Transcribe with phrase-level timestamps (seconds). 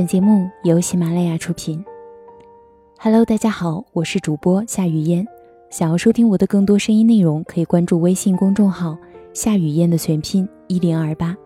[0.00, 1.84] 本节目由喜马拉雅出品。
[2.98, 5.28] Hello，大家好，我是主播夏雨嫣。
[5.68, 8.96] 想要收听我的更多声音内容，可以关注微信公众号
[9.34, 11.36] “夏雨嫣”的全拼一零二八。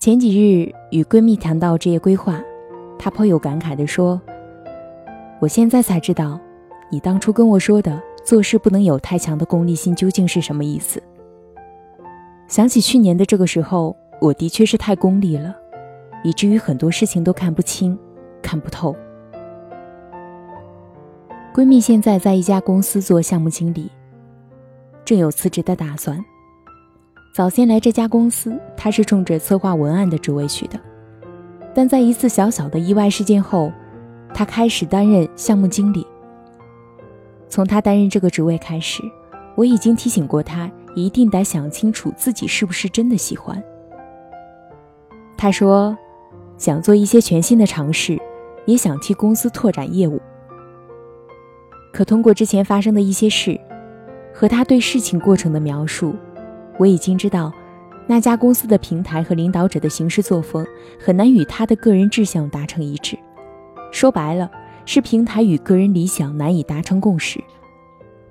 [0.00, 2.42] 前几日与闺蜜谈到职业规划，
[2.98, 4.20] 她颇有感慨地说
[5.38, 6.40] ：“我现在才知道，
[6.90, 11.00] 你当初跟我说的做事不能有太强的功利心究竟是什么意思。”
[12.46, 15.54] 想起去年的这个时候，我的确是太功利了，
[16.22, 17.98] 以至于很多事情都看不清、
[18.42, 18.94] 看不透。
[21.54, 23.90] 闺蜜现在在一家公司做项目经理，
[25.04, 26.22] 正有辞职的打算。
[27.34, 30.78] 早先来这家公司，她是冲着策划文案的职位去的，
[31.74, 33.72] 但在一次小小的意外事件后，
[34.32, 36.06] 她开始担任项目经理。
[37.48, 39.02] 从她担任这个职位开始，
[39.56, 40.70] 我已经提醒过她。
[40.94, 43.62] 一定得想清楚自己是不是真的喜欢。
[45.36, 45.96] 他说，
[46.56, 48.18] 想做一些全新的尝试，
[48.64, 50.20] 也想替公司拓展业务。
[51.92, 53.60] 可通过之前发生的一些事，
[54.32, 56.14] 和他对事情过程的描述，
[56.78, 57.52] 我已经知道，
[58.06, 60.66] 那家公司的平台和领导者的行事作风
[60.98, 63.18] 很难与他的个人志向达成一致。
[63.92, 64.50] 说白了，
[64.84, 67.42] 是平台与个人理想难以达成共识，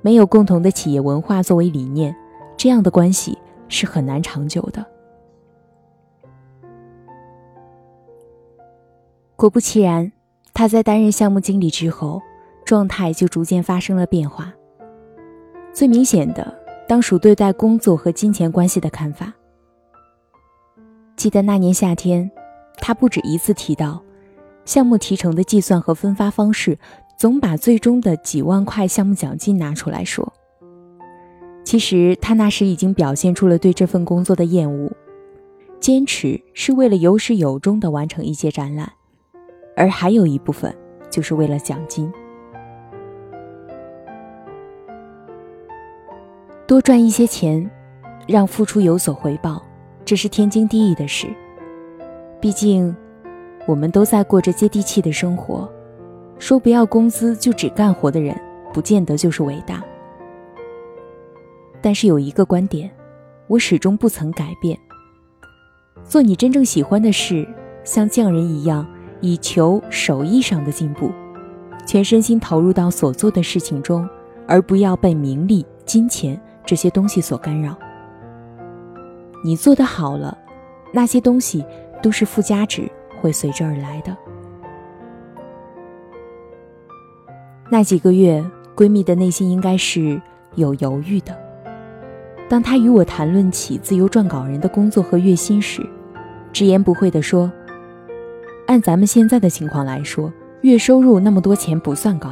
[0.00, 2.16] 没有共同的企业文化作为理念。
[2.56, 3.36] 这样的关系
[3.68, 4.84] 是很难长久的。
[9.36, 10.12] 果不其然，
[10.54, 12.22] 他在担任项目经理之后，
[12.64, 14.52] 状态就逐渐发生了变化。
[15.72, 19.32] 最明显的，当属对待工作和金钱关系的看法。
[21.16, 22.30] 记得那年夏天，
[22.76, 24.00] 他不止一次提到，
[24.64, 26.78] 项目提成的计算和分发方式，
[27.18, 30.32] 总把最终的几万块项目奖金拿出来说。
[31.64, 34.90] 其实他那时已经表现出了对这份工作的厌恶，
[35.80, 38.92] 坚持是为了有始有终的完成一些展览，
[39.76, 40.74] 而还有一部分
[41.10, 42.12] 就是为了奖金。
[46.66, 47.70] 多赚一些钱，
[48.26, 49.62] 让付出有所回报，
[50.04, 51.26] 这是天经地义的事。
[52.40, 52.94] 毕竟，
[53.66, 55.70] 我们都在过着接地气的生活，
[56.38, 58.38] 说不要工资就只干活的人，
[58.72, 59.82] 不见得就是伟大。
[61.82, 62.88] 但是有一个观点，
[63.48, 64.78] 我始终不曾改变：
[66.04, 67.46] 做你真正喜欢的事，
[67.82, 68.86] 像匠人一样，
[69.20, 71.10] 以求手艺上的进步，
[71.84, 74.08] 全身心投入到所做的事情中，
[74.46, 77.76] 而不要被名利、金钱这些东西所干扰。
[79.44, 80.38] 你做得好了，
[80.92, 81.64] 那些东西
[82.00, 82.88] 都是附加值，
[83.20, 84.16] 会随之而来的。
[87.68, 88.44] 那几个月，
[88.76, 90.22] 闺蜜的内心应该是
[90.54, 91.41] 有犹豫的。
[92.52, 95.80] 当他与我谈论起自由撰稿人的工作和月薪时，
[96.52, 97.50] 直言不讳地说
[98.68, 100.30] ：“按咱们现在的情况来说，
[100.60, 102.28] 月收入那么多钱不算高。”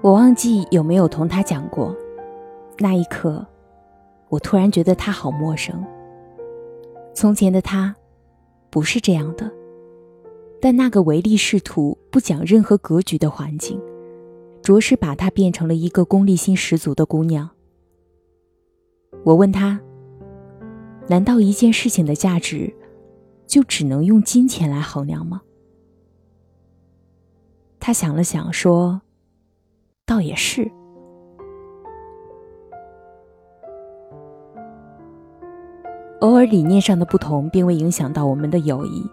[0.00, 1.94] 我忘记有没有同他讲过，
[2.78, 3.46] 那一刻，
[4.30, 5.84] 我突然觉得他好陌生。
[7.12, 7.94] 从前的他，
[8.70, 9.52] 不是这样的，
[10.58, 13.78] 但那个唯利是图、不讲任何格局的环境。
[14.64, 17.50] 着实把她变成了一个功利心十足的姑娘。
[19.22, 19.78] 我问她
[21.06, 22.74] ：“难道一件事情的价值，
[23.46, 25.42] 就只能用金钱来衡量吗？”
[27.78, 29.02] 她想了想说
[30.06, 30.72] ：“倒也是。”
[36.20, 39.06] 偶尔理念上的不同，并未影响到我们的友谊。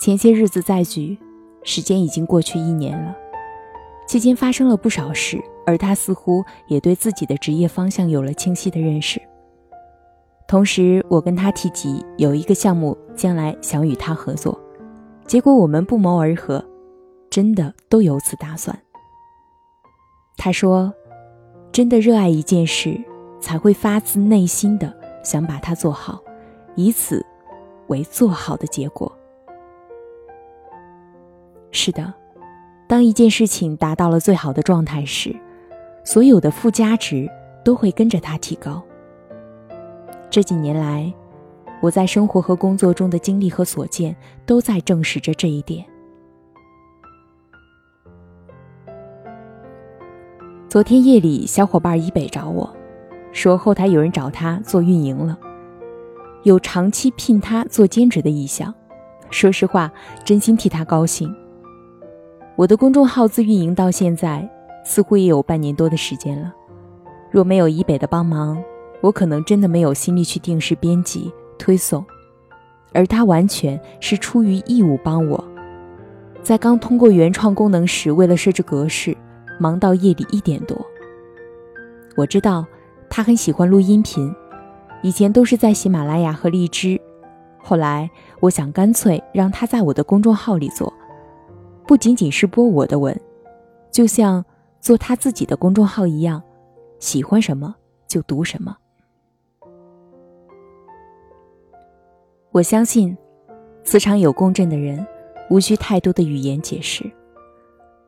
[0.00, 1.16] 前些日子再聚，
[1.62, 3.16] 时间已经过去一年了。
[4.06, 9.20] 期间发生了不少事，而他似乎也对自己的职业方向有了清晰的认识。
[10.46, 14.60] 同时，我跟他提及有一个项目将来想与他合作，
[15.24, 16.62] 结果我们不谋而合，
[17.30, 18.78] 真的都有此打算。
[20.36, 20.92] 他说
[21.72, 23.00] ：“真的热爱一件事，
[23.40, 26.20] 才会发自内心的想把它做好，
[26.74, 27.24] 以此
[27.86, 29.10] 为做好的结果。”
[31.70, 32.12] 是的。
[32.92, 35.34] 当一件事情达到了最好的状态时，
[36.04, 37.26] 所有的附加值
[37.64, 38.82] 都会跟着它提高。
[40.28, 41.10] 这几年来，
[41.80, 45.82] 我在生活和工作中的经历和所见，都在证实着这一点。
[50.68, 52.70] 昨天夜里，小伙伴以北找我，
[53.32, 55.38] 说后台有人找他做运营了，
[56.42, 58.74] 有长期聘他做兼职的意向。
[59.30, 59.90] 说实话，
[60.26, 61.34] 真心替他高兴。
[62.56, 64.48] 我的公众号自运营到现在，
[64.84, 66.52] 似乎也有半年多的时间了。
[67.30, 68.62] 若没有以北的帮忙，
[69.00, 72.04] 我可能真的没有心力去定时编辑推送，
[72.92, 75.42] 而他完全是出于义务帮我。
[76.42, 79.16] 在刚通过原创功能时，为了设置格式，
[79.58, 80.76] 忙到夜里一点多。
[82.16, 82.66] 我知道
[83.08, 84.30] 他很喜欢录音频，
[85.02, 87.00] 以前都是在喜马拉雅和荔枝，
[87.58, 88.10] 后来
[88.40, 90.92] 我想干脆让他在我的公众号里做，
[91.92, 93.14] 不仅仅是播我的文，
[93.90, 94.42] 就像
[94.80, 96.42] 做他自己的公众号一样，
[96.98, 97.74] 喜欢什么
[98.08, 98.74] 就读什么。
[102.50, 103.14] 我相信，
[103.84, 105.06] 磁场有共振的人，
[105.50, 107.04] 无需太多的语言解释。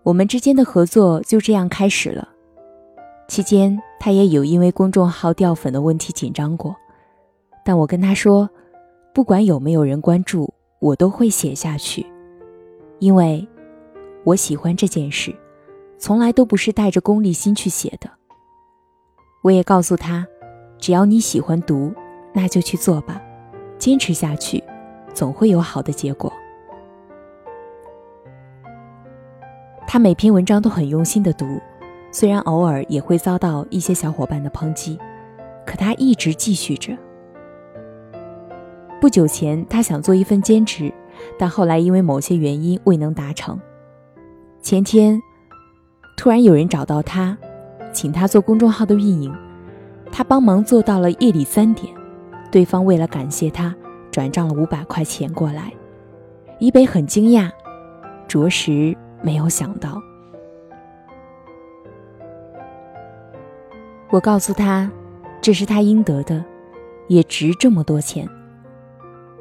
[0.03, 2.27] 我们之间的合作就这样开始了。
[3.29, 6.75] 期间，他也有因为公众号掉粉的问题紧张过，
[7.63, 8.49] 但我跟他说，
[9.13, 12.07] 不管有没有人关注，我都会写下去，
[12.99, 13.47] 因为
[14.25, 15.35] 我喜欢这件事，
[15.99, 18.11] 从来都不是带着功利心去写的。
[19.43, 20.27] 我也告诉他，
[20.79, 21.93] 只要你喜欢读，
[22.33, 23.21] 那就去做吧。
[23.77, 24.65] 坚持下去，
[25.13, 26.33] 总会有好的结果。
[29.87, 31.61] 他每篇文章都很用心的读，
[32.11, 34.99] 虽然偶尔也会遭到一些小伙伴的抨击，
[35.67, 36.97] 可他一直继续着。
[39.03, 40.91] 不久前，他想做一份兼职，
[41.39, 43.61] 但后来因为某些原因未能达成。
[44.65, 45.23] 前天，
[46.17, 47.37] 突然有人找到他，
[47.93, 49.31] 请他做公众号的运营，
[50.11, 51.95] 他帮忙做到了夜里三点。
[52.51, 53.75] 对方为了感谢他，
[54.11, 55.71] 转账了五百块钱过来。
[56.61, 57.51] 以北很惊讶，
[58.27, 60.01] 着实没有想到。
[64.09, 64.91] 我告诉他，
[65.43, 66.43] 这是他应得的，
[67.09, 68.27] 也值这么多钱。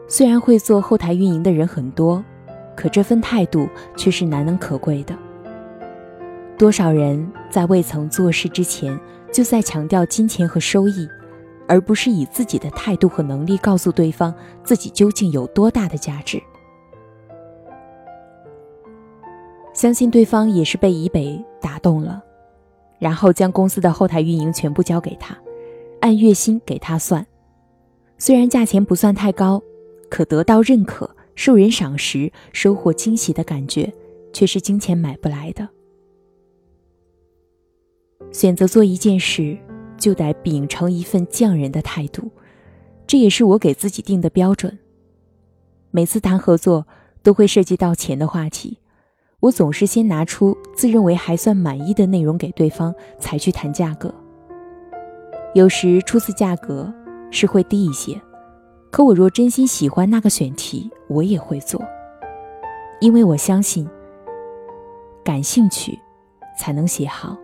[0.05, 2.21] 虽然会做后台运营的人很多，
[2.75, 5.17] 可这份态度却是难能可贵的。
[6.57, 8.99] 多少人在未曾做事之前，
[9.31, 11.07] 就在强调金钱和收益。
[11.65, 14.35] 而不是以自己的态度和能力告诉对方
[14.65, 16.43] 自己究竟有多大的价值。
[19.73, 22.21] 相信对方也是被以北打动了，
[22.99, 25.35] 然后将公司的后台运营全部交给他，
[26.01, 27.25] 按月薪给他算。
[28.17, 29.63] 虽然价钱不算太高，
[30.09, 33.93] 可得到认可、受人赏识、收获惊喜的感觉，
[34.31, 35.69] 却是金钱买不来的。
[38.31, 39.57] 选择做一件事。
[39.95, 42.29] 就得秉承一份匠人的态度，
[43.07, 44.79] 这也是我给自己定的标准。
[45.91, 46.85] 每次谈合作
[47.21, 48.79] 都会涉及到钱的话题，
[49.39, 54.13] 我总是先拿出自认为还算满意的内容给对方，才去谈价格。
[55.53, 56.93] 有时初次价格
[57.31, 58.19] 是会低一些，
[58.93, 61.83] 可我若真心喜欢那个选题，我也会做，
[62.99, 63.89] 因为我相信，
[65.23, 65.97] 感兴趣
[66.55, 67.35] 才能写好，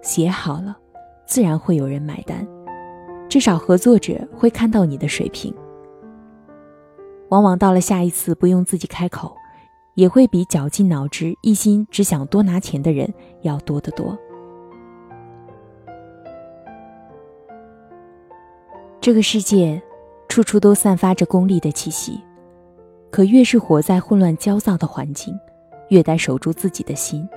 [0.00, 0.78] 写好了。
[1.26, 2.46] 自然会有人买单，
[3.28, 5.52] 至少合作者会看到你的水平。
[7.30, 9.36] 往往到了下一次，不用自己开口，
[9.94, 13.12] 也会比绞尽脑汁、一心只想多拿钱的人
[13.42, 14.16] 要多得多。
[19.00, 19.82] 这个世界，
[20.28, 22.20] 处处都散发着功利的气息，
[23.10, 25.38] 可越是活在混乱焦躁的环境，
[25.88, 27.28] 越得守住自己的心。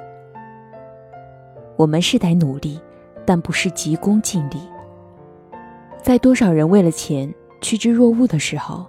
[1.77, 2.79] 我们是得努力。
[3.25, 4.57] 但不是急功近利。
[6.01, 7.31] 在多少人为了钱
[7.61, 8.87] 趋之若鹜的时候，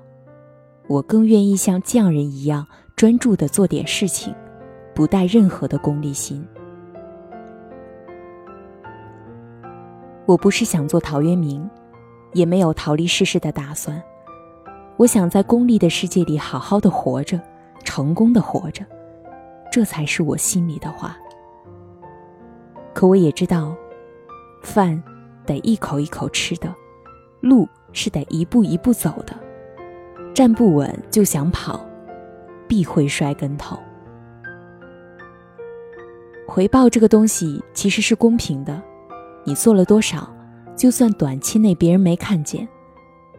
[0.88, 2.66] 我更愿意像匠人一样
[2.96, 4.34] 专注的做点事情，
[4.94, 6.42] 不带任何的功利心。
[10.24, 11.68] 我不是想做陶渊明，
[12.32, 14.02] 也没有逃离世事的打算。
[14.96, 17.40] 我想在功利的世界里好好的活着，
[17.84, 18.84] 成功的活着，
[19.70, 21.16] 这才是我心里的话。
[22.92, 23.74] 可我也知道。
[24.62, 25.02] 饭
[25.46, 26.74] 得一口一口吃的，
[27.40, 29.34] 路是得一步一步走的。
[30.34, 31.80] 站不稳就想跑，
[32.68, 33.78] 必会摔跟头。
[36.46, 38.82] 回报这个东西其实是公平的，
[39.44, 40.30] 你做了多少，
[40.80, 42.66] 就算短期内别人没看见，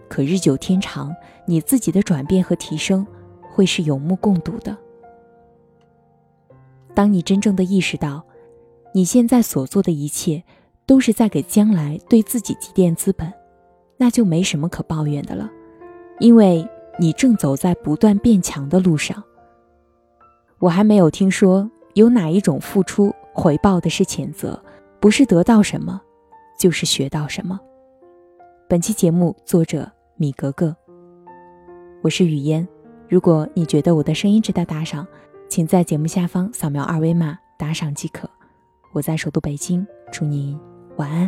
[0.07, 1.12] 可日久天长，
[1.48, 3.03] 你自己的转变和提升
[3.50, 4.77] 会是有目共睹的。
[6.93, 8.24] 当你真正的意识到，
[8.93, 10.43] 你现在所做的一切。
[10.83, 13.31] 都是在给将来对自己积淀资本，
[13.95, 15.50] 那就没什么可抱怨的了，
[16.19, 16.67] 因为
[17.00, 19.24] 你正走在不断变强的路上。
[20.60, 24.62] 我还没有听说有哪一种付出回报的是谴责，
[25.00, 26.01] 不是得到什么，
[26.61, 27.59] 就是学到什么。
[28.69, 30.75] 本期节目作者米格格，
[32.03, 32.67] 我是雨嫣。
[33.09, 35.07] 如果你觉得我的声音值得打赏，
[35.49, 38.29] 请在节目下方扫描二维码打赏即可。
[38.93, 40.55] 我在首都北京，祝您
[40.97, 41.27] 晚安。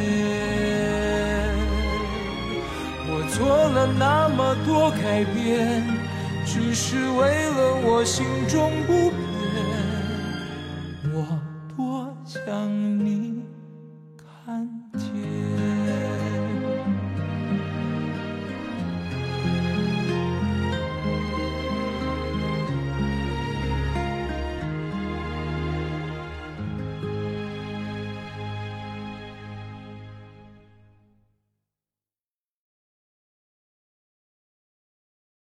[3.41, 5.83] 做了那么多改变，
[6.45, 9.30] 只是为了我心中不变。